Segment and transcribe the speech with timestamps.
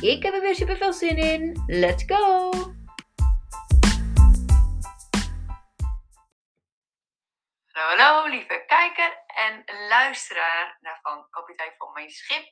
[0.00, 1.64] Ik heb er weer super veel zin in.
[1.66, 2.50] Let's go!
[7.72, 12.46] Hallo, hallo lieve kijker en luisteraar naar van Kapitein van Mijn Schip.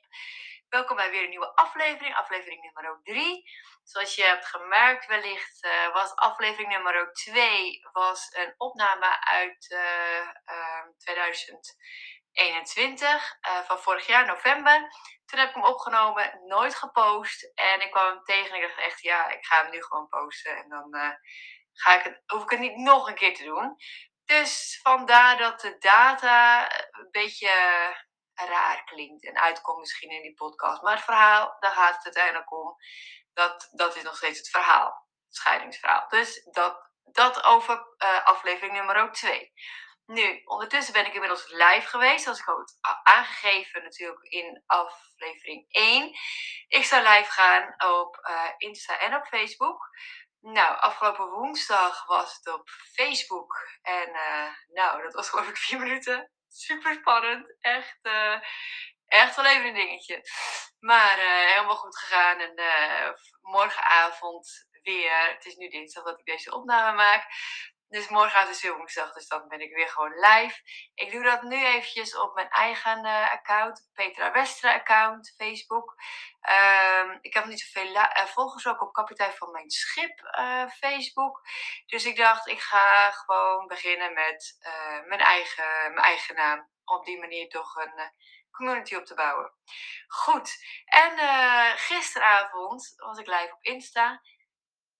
[0.67, 3.43] Welkom bij weer een nieuwe aflevering, aflevering nummer 3.
[3.83, 10.29] Zoals je hebt gemerkt wellicht uh, was aflevering nummer 2 was een opname uit uh,
[10.97, 11.75] 2000.
[12.39, 14.91] 21 uh, van vorig jaar, november.
[15.25, 17.51] Toen heb ik hem opgenomen, nooit gepost.
[17.55, 20.07] En ik kwam hem tegen en ik dacht echt, ja, ik ga hem nu gewoon
[20.07, 20.57] posten.
[20.57, 21.11] En dan uh,
[21.73, 23.75] ga ik het, hoef ik het niet nog een keer te doen.
[24.25, 27.49] Dus vandaar dat de data een beetje
[28.33, 30.81] raar klinkt en uitkomt misschien in die podcast.
[30.81, 32.75] Maar het verhaal, daar gaat het uiteindelijk om.
[33.33, 36.07] Dat, dat is nog steeds het verhaal, het scheidingsverhaal.
[36.07, 39.53] Dus dat, dat over uh, aflevering nummer 2.
[40.09, 46.11] Nu, ondertussen ben ik inmiddels live geweest, zoals ik had aangegeven natuurlijk in aflevering 1.
[46.67, 49.89] Ik zou live gaan op uh, Insta en op Facebook.
[50.39, 53.53] Nou, afgelopen woensdag was het op Facebook.
[53.81, 56.31] En uh, nou, dat was geloof ik vier minuten.
[56.47, 57.55] Super spannend.
[57.59, 58.41] Echt, uh,
[59.05, 60.21] echt wel even een dingetje.
[60.79, 62.39] Maar helemaal goed gegaan.
[62.39, 62.53] En
[63.41, 65.33] morgenavond weer.
[65.33, 67.27] Het is nu dinsdag dat ik deze opname maak.
[67.89, 70.61] Dus morgenavond is weer woensdag, dus dan ben ik weer gewoon live.
[70.93, 75.95] Ik doe dat nu eventjes op mijn eigen uh, account, Petra Westra account, Facebook.
[76.49, 81.41] Um, ik heb niet zoveel uh, volgers ook op kapitein van mijn schip uh, Facebook.
[81.85, 84.57] Dus ik dacht, ik ga gewoon beginnen met
[85.05, 86.69] mijn, eigen, mijn eigen naam.
[86.83, 88.11] Op die manier toch een
[88.51, 89.53] community op te bouwen.
[90.07, 91.17] Goed, en
[91.77, 94.21] gisteravond was ik live op Insta.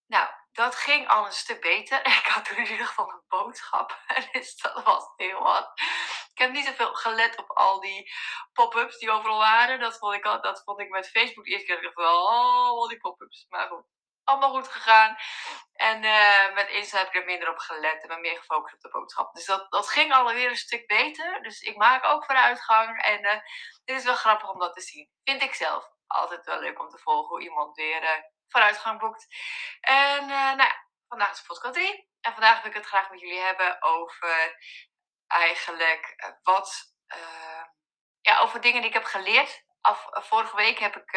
[0.07, 2.05] Nou, dat ging al een stuk beter.
[2.21, 3.99] Ik had toen in ieder geval een boodschap.
[4.31, 5.71] Dus dat was heel wat.
[6.33, 8.11] Ik heb niet zoveel gelet op al die
[8.53, 9.79] pop-ups die overal waren.
[9.79, 12.25] Dat vond ik, al, dat vond ik met Facebook eerst keer ik wel.
[12.25, 13.45] Oh, al die pop-ups.
[13.49, 13.85] Maar goed,
[14.23, 15.15] allemaal goed gegaan.
[15.73, 18.81] En uh, met Insta heb ik er minder op gelet en ben meer gefocust op
[18.81, 19.33] de boodschap.
[19.33, 21.41] Dus dat, dat ging alweer een stuk beter.
[21.41, 23.01] Dus ik maak ook vooruitgang.
[23.03, 23.39] En uh,
[23.85, 25.09] dit is wel grappig om dat te zien.
[25.23, 28.09] Vind ik zelf altijd wel leuk om te volgen hoe iemand weer uh,
[28.47, 29.27] vooruitgang boekt.
[29.81, 32.07] En nou ja, vandaag is podcast 3.
[32.21, 34.57] En vandaag wil ik het graag met jullie hebben over
[35.27, 36.93] eigenlijk wat...
[38.21, 39.63] ja, over dingen die ik heb geleerd.
[39.81, 41.13] Af, vorige week heb ik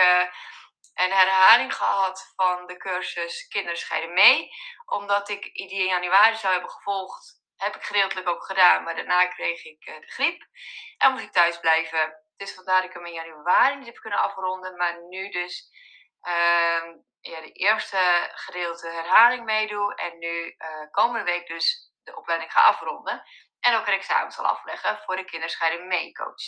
[0.94, 4.50] een herhaling gehad van de cursus Kinderen scheiden mee.
[4.86, 8.82] Omdat ik die in januari zou hebben gevolgd, heb ik gedeeltelijk ook gedaan.
[8.82, 10.47] Maar daarna kreeg ik de griep
[10.98, 12.22] en moest ik thuis blijven.
[12.42, 14.76] Dus vandaar dat ik hem in januari niet heb kunnen afronden.
[14.76, 15.70] Maar nu dus
[16.22, 16.84] uh,
[17.20, 19.94] ja, de eerste gedeelte herhaling meedoe.
[19.94, 23.22] En nu uh, komende week dus de opleiding ga afronden.
[23.60, 26.44] En ook een examen zal afleggen voor de kinderscheiden mee coach.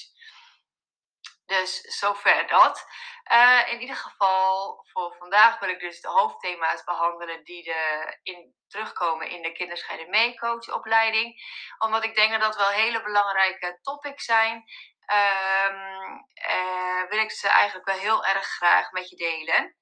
[1.46, 2.86] Dus zover dat.
[3.32, 8.54] Uh, in ieder geval, voor vandaag wil ik dus de hoofdthema's behandelen die de in,
[8.68, 11.42] terugkomen in de kinderscheiden mee coachopleiding.
[11.78, 14.64] Omdat ik denk dat dat wel hele belangrijke topics zijn.
[15.12, 19.76] Um, uh, wil ik ze eigenlijk wel heel erg graag met je delen.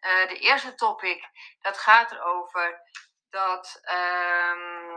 [0.00, 1.24] Uh, de eerste topic,
[1.60, 2.80] dat gaat erover
[3.30, 3.80] dat...
[3.90, 4.92] Um,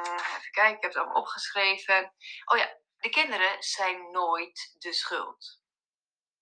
[0.00, 2.14] even kijken, ik heb het allemaal opgeschreven.
[2.44, 2.68] Oh ja,
[3.00, 5.58] de kinderen zijn nooit de schuld.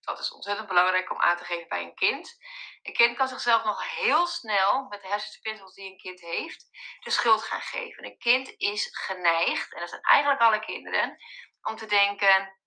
[0.01, 2.37] Dat is ontzettend belangrijk om aan te geven bij een kind.
[2.83, 6.69] Een kind kan zichzelf nog heel snel, met de hersenspinsels die een kind heeft,
[7.01, 8.05] de schuld gaan geven.
[8.05, 11.17] Een kind is geneigd, en dat zijn eigenlijk alle kinderen,
[11.63, 12.59] om te denken: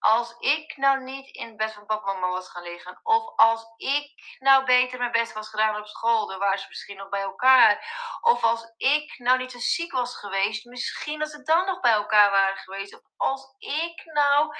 [0.00, 3.36] als ik nou niet in het bed van papa en mama was gaan liggen, of
[3.36, 7.08] als ik nou beter mijn best was gedaan op school, dan waren ze misschien nog
[7.08, 7.84] bij elkaar.
[8.20, 11.92] Of als ik nou niet zo ziek was geweest, misschien dat ze dan nog bij
[11.92, 12.94] elkaar waren geweest.
[12.94, 14.56] Of als ik nou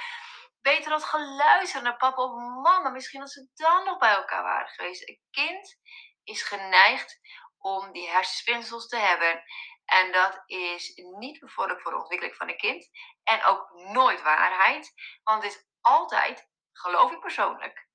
[0.62, 2.31] beter had geluisterd naar papa of
[2.62, 5.08] mama, misschien dat ze dan nog bij elkaar waren geweest.
[5.08, 5.78] Een kind
[6.25, 7.20] is geneigd
[7.58, 9.43] om die hersenspinsels te hebben.
[9.90, 12.88] En dat is niet bevorderlijk voor de ontwikkeling van een kind.
[13.22, 14.92] En ook nooit waarheid.
[15.22, 17.88] Want het is altijd, geloof ik persoonlijk,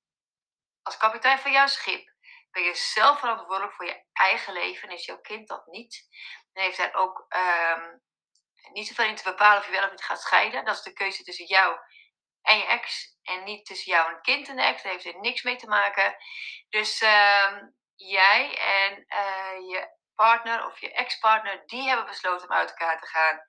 [0.82, 2.14] als kapitein van jouw schip
[2.50, 4.88] ben je zelf verantwoordelijk voor je eigen leven.
[4.88, 6.08] En is jouw kind dat niet.
[6.52, 8.02] En heeft hij ook um,
[8.72, 10.64] niet zoveel in te bepalen of je wel of niet gaat scheiden.
[10.64, 11.78] Dat is de keuze tussen jou
[12.42, 13.14] en je ex.
[13.22, 14.82] En niet tussen jou en het kind en de ex.
[14.82, 16.16] Daar heeft er niks mee te maken.
[16.68, 17.62] Dus uh,
[17.94, 23.06] jij en uh, je partner of je ex-partner, die hebben besloten om uit elkaar te
[23.06, 23.40] gaan.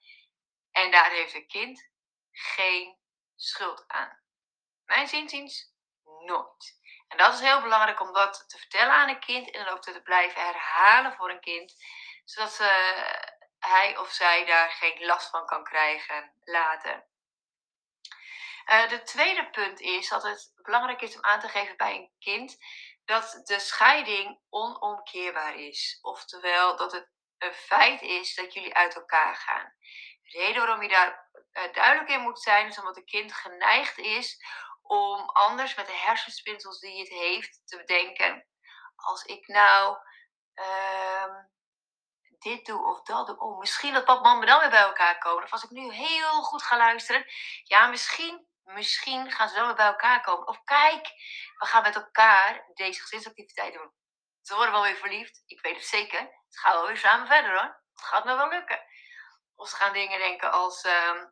[0.72, 1.90] En daar heeft een kind
[2.32, 2.98] geen
[3.36, 4.20] schuld aan.
[4.86, 5.74] Mijn zinziens
[6.26, 6.80] nooit.
[7.08, 9.82] En dat is heel belangrijk om dat te vertellen aan een kind en dan ook
[9.82, 11.74] te blijven herhalen voor een kind,
[12.26, 12.58] zodat
[13.60, 17.08] hij of zij daar geen last van kan krijgen later.
[18.68, 22.12] Uh, de tweede punt is dat het belangrijk is om aan te geven bij een
[22.20, 22.58] kind
[23.08, 26.00] dat de scheiding onomkeerbaar is.
[26.02, 29.74] Oftewel dat het een feit is dat jullie uit elkaar gaan.
[30.22, 33.98] De reden waarom je daar uh, duidelijk in moet zijn, is omdat een kind geneigd
[33.98, 34.44] is
[34.82, 38.48] om anders met de hersenspinsels die het heeft te bedenken.
[38.96, 39.98] Als ik nou
[40.56, 41.36] uh,
[42.40, 45.44] dit doe of dat doe, oh, misschien dat papa en dan weer bij elkaar komen.
[45.44, 47.26] Of als ik nu heel goed ga luisteren,
[47.64, 50.48] ja, misschien, misschien gaan ze dan weer bij elkaar komen.
[50.48, 51.08] Of kijk,
[51.58, 53.94] we gaan met elkaar deze gezinsactiviteit doen.
[54.42, 56.20] Ze worden wel weer verliefd, ik weet het zeker.
[56.20, 57.82] Het gaat wel weer samen verder hoor.
[57.94, 58.86] Het gaat me wel lukken.
[59.56, 61.24] Of ze gaan dingen denken als, uh,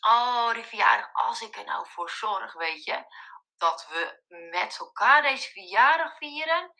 [0.00, 3.04] oh, die verjaardag, als ik er nou voor zorg, weet je,
[3.56, 6.74] dat we met elkaar deze verjaardag vieren,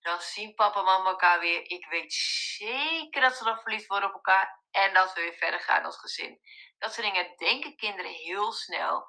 [0.00, 1.70] dan zien papa en mama elkaar weer.
[1.70, 2.12] Ik weet
[2.56, 5.98] zeker dat ze dan verliefd worden op elkaar en dat we weer verder gaan als
[5.98, 6.40] gezin.
[6.78, 9.06] Dat soort dingen denken kinderen heel snel.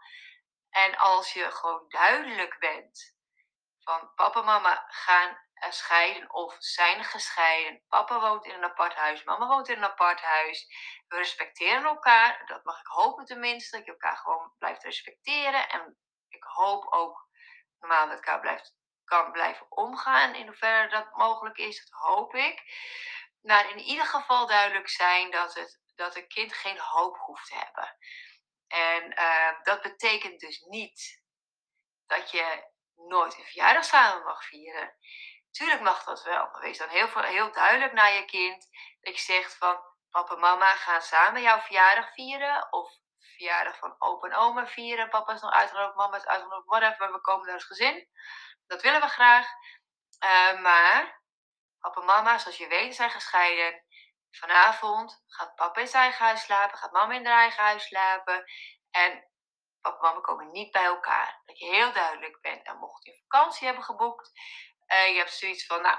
[0.70, 3.16] En als je gewoon duidelijk bent
[3.84, 5.38] van papa en mama gaan
[5.70, 7.84] scheiden of zijn gescheiden.
[7.88, 10.68] Papa woont in een apart huis, mama woont in een apart huis.
[11.08, 12.46] We respecteren elkaar.
[12.46, 13.78] Dat mag ik hopen tenminste.
[13.78, 15.70] Dat je elkaar gewoon blijft respecteren.
[15.70, 15.98] En
[16.28, 17.30] ik hoop ook
[17.80, 18.76] normaal met elkaar blijft,
[19.12, 20.36] kan blijven omgaan.
[20.36, 22.64] In hoeverre dat mogelijk is, dat hoop ik.
[23.42, 27.56] Maar in ieder geval duidelijk zijn dat, het, dat een kind geen hoop hoeft te
[27.56, 27.98] hebben.
[28.68, 31.22] En uh, dat betekent dus niet
[32.06, 34.96] dat je nooit een verjaardag samen mag vieren.
[35.52, 38.70] Tuurlijk mag dat wel, wees dan heel, heel duidelijk naar je kind.
[39.02, 39.80] Dat je zegt van,
[40.10, 42.74] papa en mama gaan samen jouw verjaardag vieren.
[42.74, 42.92] Of
[43.36, 45.10] verjaardag van opa en oma vieren.
[45.10, 47.12] Papa is nog uitgenodigd, mama is uitgenodigd, whatever.
[47.12, 48.10] We komen daar als gezin.
[48.72, 49.48] Dat willen we graag.
[50.24, 51.22] Uh, maar
[51.80, 53.86] papa en mama, zoals je weet, zijn gescheiden.
[54.32, 58.44] Vanavond gaat papa in zijn eigen huis slapen, gaat mama in haar eigen huis slapen.
[58.92, 59.30] En
[59.82, 61.42] papa en mama komen niet bij elkaar.
[61.46, 62.66] Dat je heel duidelijk bent.
[62.66, 64.32] En mocht je vakantie hebben geboekt,
[64.88, 65.98] uh, je hebt zoiets van, nou,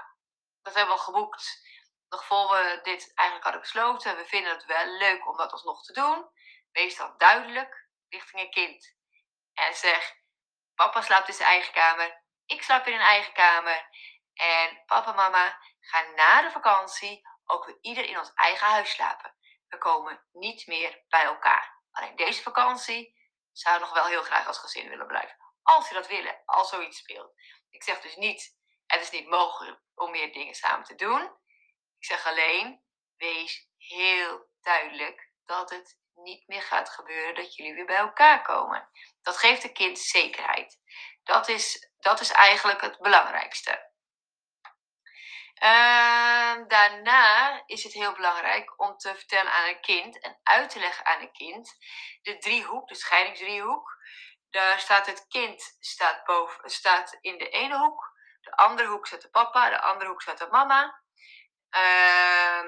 [0.62, 1.70] dat hebben we al geboekt.
[2.08, 4.16] Nog voor we dit eigenlijk hadden besloten.
[4.16, 6.30] We vinden het wel leuk om dat alsnog te doen.
[6.70, 8.96] Wees dan duidelijk richting een kind.
[9.54, 10.14] En zeg,
[10.74, 12.21] papa slaapt in zijn eigen kamer.
[12.46, 13.88] Ik slaap in een eigen kamer.
[14.34, 18.90] En papa en mama gaan na de vakantie ook weer ieder in ons eigen huis
[18.90, 19.36] slapen.
[19.68, 21.80] We komen niet meer bij elkaar.
[21.92, 23.16] Alleen deze vakantie
[23.52, 25.36] zou nog wel heel graag als gezin willen blijven.
[25.62, 27.34] Als je dat willen, als zoiets speelt.
[27.70, 28.56] Ik zeg dus niet,
[28.86, 31.22] het is niet mogelijk om meer dingen samen te doen.
[31.98, 32.84] Ik zeg alleen,
[33.16, 38.88] wees heel duidelijk dat het niet meer gaat gebeuren dat jullie weer bij elkaar komen.
[39.22, 40.78] Dat geeft een kind zekerheid.
[41.22, 43.90] Dat is, dat is eigenlijk het belangrijkste.
[45.62, 50.78] Uh, daarna is het heel belangrijk om te vertellen aan een kind en uit te
[50.78, 51.76] leggen aan een kind
[52.22, 53.96] de driehoek, de scheidingsdriehoek.
[54.50, 59.22] Daar staat het kind staat boven, staat in de ene hoek, de andere hoek staat
[59.22, 61.02] de papa, de andere hoek staat de mama.
[61.76, 62.60] Uh,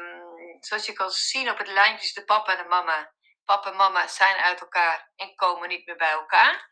[0.60, 3.13] zoals je kan zien op het lijntje is de papa en de mama.
[3.44, 6.70] Papa en mama zijn uit elkaar en komen niet meer bij elkaar.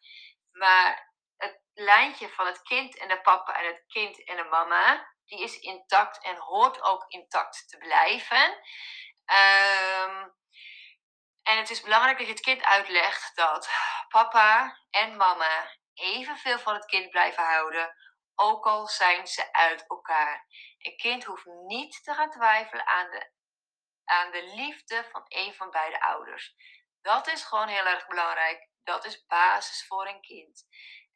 [0.51, 5.15] Maar het lijntje van het kind en de papa en het kind en de mama,
[5.25, 8.61] die is intact en hoort ook intact te blijven.
[9.27, 10.35] Um,
[11.43, 13.71] en het is belangrijk dat je het kind uitlegt dat
[14.09, 17.95] papa en mama evenveel van het kind blijven houden,
[18.35, 20.47] ook al zijn ze uit elkaar.
[20.79, 23.31] Een kind hoeft niet te gaan twijfelen aan de,
[24.05, 26.55] aan de liefde van een van beide ouders.
[27.01, 28.69] Dat is gewoon heel erg belangrijk.
[28.85, 30.67] Dat is basis voor een kind.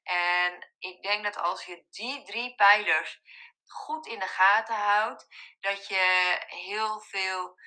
[0.02, 3.20] En ik denk dat als je die drie pijlers
[3.66, 5.26] goed in de gaten houdt,
[5.60, 7.58] dat je heel veel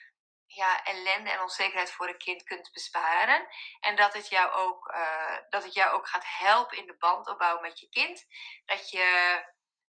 [0.45, 3.47] ja, ellende en onzekerheid voor een kind kunt besparen.
[3.79, 7.59] En dat het, jou ook, uh, dat het jou ook gaat helpen in de bandopbouw
[7.59, 8.25] met je kind.
[8.65, 9.43] Dat je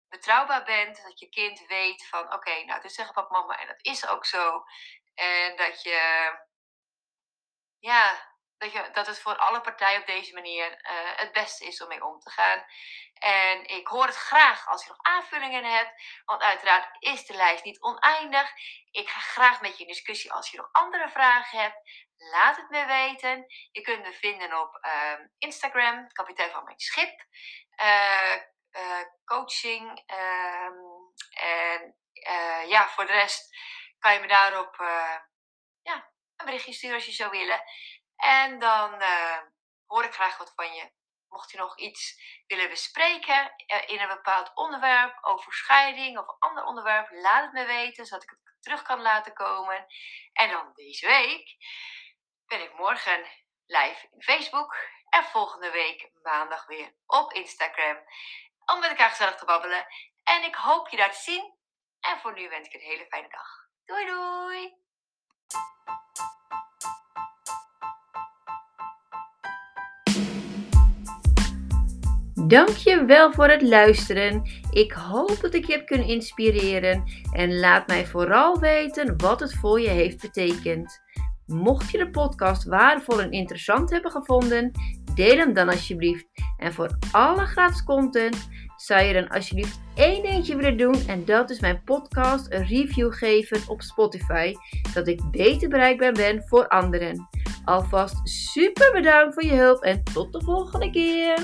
[0.10, 3.86] betrouwbaar bent, dat je kind weet van oké, nou dit zeggen papa mama en dat
[3.86, 4.64] is ook zo.
[5.20, 6.32] En dat je,
[7.80, 11.82] ja, dat, je, dat het voor alle partijen op deze manier uh, het beste is
[11.82, 12.66] om mee om te gaan.
[13.14, 17.64] En ik hoor het graag als je nog aanvullingen hebt, want uiteraard is de lijst
[17.64, 18.52] niet oneindig.
[18.92, 22.08] Ik ga graag met je in discussie als je nog andere vragen hebt.
[22.18, 23.46] Laat het me weten.
[23.72, 27.26] Je kunt me vinden op uh, Instagram, kapitein van mijn schip.
[27.82, 28.34] Uh,
[28.72, 30.04] eh, coaching.
[30.06, 30.74] Ehm,
[31.30, 33.56] en eh, ja, voor de rest
[34.00, 34.76] kan je me daarop
[35.82, 37.62] ja, een berichtje sturen als je zou willen.
[38.16, 39.02] En dan
[39.86, 40.92] hoor ik graag wat van je.
[41.28, 43.54] Mocht je nog iets willen bespreken
[43.86, 48.30] in een bepaald onderwerp, over scheiding of ander onderwerp, laat het me weten, zodat ik
[48.30, 49.86] het terug kan laten komen.
[50.34, 51.58] En dan deze week
[52.46, 53.26] ben ik morgen
[53.66, 54.76] live in Facebook
[55.10, 57.98] en volgende week maandag weer op Instagram
[58.66, 59.86] om met elkaar gezellig te babbelen.
[60.24, 61.58] En ik hoop je daar te zien.
[62.00, 63.68] En voor nu wens ik een hele fijne dag.
[63.86, 64.78] Doei doei!
[72.48, 74.50] Dankjewel voor het luisteren.
[74.72, 79.54] Ik hoop dat ik je heb kunnen inspireren en laat mij vooral weten wat het
[79.54, 81.02] voor je heeft betekend.
[81.46, 84.72] Mocht je de podcast waardevol en interessant hebben gevonden,
[85.20, 86.28] deel hem dan alsjeblieft.
[86.58, 91.50] En voor alle gratis content zou je dan alsjeblieft één dingetje willen doen en dat
[91.50, 94.54] is mijn podcast een review geven op Spotify,
[94.94, 97.28] dat ik beter bereikbaar ben voor anderen.
[97.66, 101.38] Alvast super bedankt voor je hulp en tot de volgende keer.